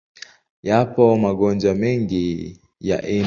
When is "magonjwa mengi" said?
1.23-2.23